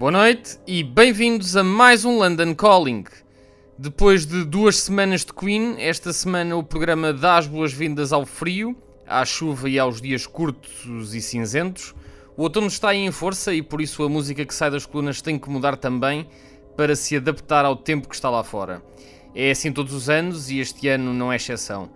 [0.00, 3.04] Boa noite e bem-vindos a mais um London Calling.
[3.76, 8.74] Depois de duas semanas de Queen, esta semana o programa dá as boas-vindas ao frio,
[9.06, 11.94] à chuva e aos dias curtos e cinzentos.
[12.34, 15.38] O outono está em força e por isso a música que sai das colunas tem
[15.38, 16.26] que mudar também
[16.78, 18.82] para se adaptar ao tempo que está lá fora.
[19.34, 21.90] É assim todos os anos e este ano não é exceção.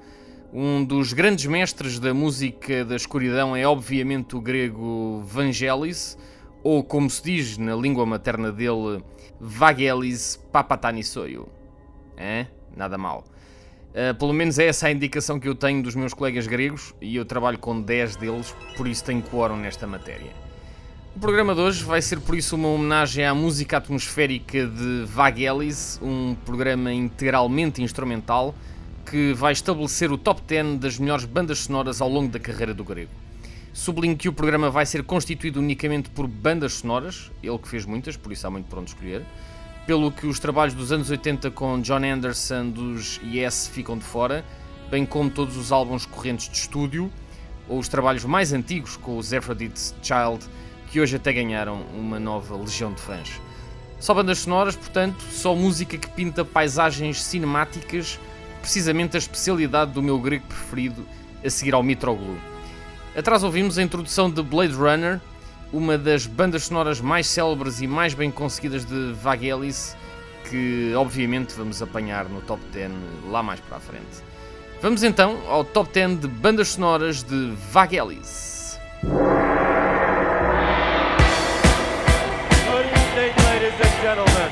[0.52, 6.18] Um dos grandes mestres da música da escuridão é obviamente o grego Vangelis,
[6.64, 9.04] ou como se diz na língua materna dele,
[9.38, 11.46] Vagelis Papatanissoio.
[12.16, 12.46] É?
[12.74, 13.24] Nada mal.
[13.90, 17.14] Uh, pelo menos é essa a indicação que eu tenho dos meus colegas gregos e
[17.14, 20.32] eu trabalho com 10 deles, por isso tenho quórum nesta matéria.
[21.14, 26.00] O programa de hoje vai ser por isso uma homenagem à música atmosférica de Vagelis,
[26.02, 28.52] um programa integralmente instrumental
[29.08, 32.82] que vai estabelecer o top 10 das melhores bandas sonoras ao longo da carreira do
[32.82, 33.23] grego.
[33.74, 38.16] Sublinho que o programa vai ser constituído unicamente por bandas sonoras, ele que fez muitas,
[38.16, 39.26] por isso há muito para onde escolher,
[39.84, 44.44] pelo que os trabalhos dos anos 80 com John Anderson dos Yes ficam de fora,
[44.88, 47.10] bem como todos os álbuns correntes de estúdio,
[47.68, 50.46] ou os trabalhos mais antigos com os Aphrodite's Child,
[50.92, 53.40] que hoje até ganharam uma nova legião de fãs.
[53.98, 58.20] Só bandas sonoras, portanto, só música que pinta paisagens cinemáticas,
[58.60, 61.04] precisamente a especialidade do meu grego preferido
[61.44, 62.53] a seguir ao Mitroglou.
[63.16, 65.20] Atrás ouvimos a introdução de Blade Runner,
[65.72, 69.96] uma das bandas sonoras mais célebres e mais bem conseguidas de Vagelis,
[70.50, 72.90] que obviamente vamos apanhar no top 10
[73.30, 74.04] lá mais para a frente.
[74.82, 78.80] Vamos então ao top 10 de bandas sonoras de Vagelis.
[83.46, 84.50] Ladies and gentlemen,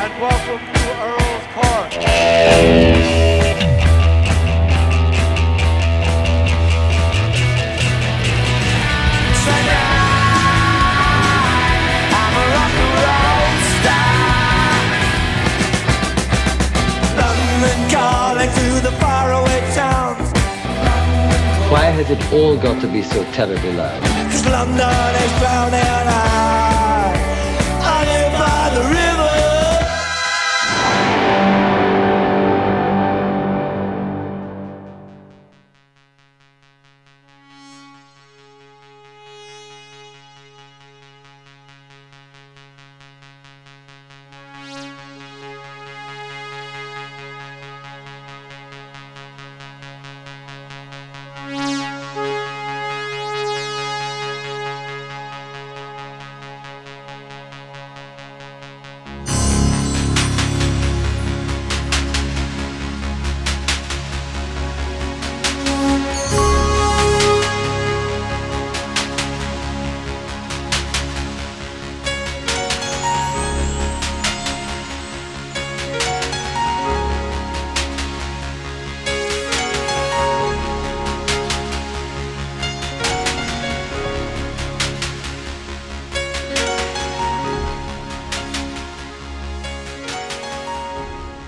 [0.00, 2.73] and welcome to Earl's Park.
[22.04, 24.02] Has it all got to be so terribly loud?
[24.30, 26.03] Cause London is drowning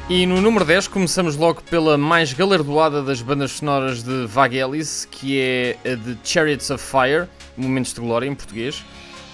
[0.08, 5.40] E no número 10 começamos logo pela mais galardoada das bandas sonoras de Vagelis, que
[5.40, 7.26] é a de Chariots of Fire,
[7.56, 8.84] Momentos de Glória em português,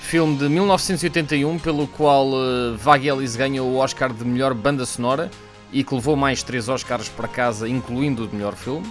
[0.01, 5.31] filme de 1981 pelo qual uh, Vagelis ganhou o Oscar de melhor banda sonora
[5.71, 8.91] e que levou mais três Oscars para casa, incluindo o de melhor filme,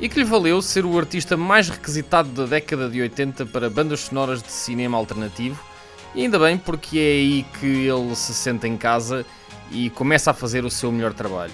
[0.00, 4.00] e que lhe valeu ser o artista mais requisitado da década de 80 para bandas
[4.00, 5.62] sonoras de cinema alternativo,
[6.14, 9.26] e ainda bem porque é aí que ele se sente em casa
[9.70, 11.52] e começa a fazer o seu melhor trabalho.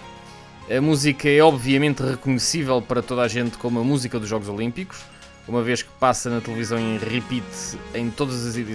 [0.71, 5.01] A música é obviamente reconhecível para toda a gente como a música dos Jogos Olímpicos,
[5.49, 7.45] uma vez que passa na televisão em repeat
[7.95, 8.69] em todas as edições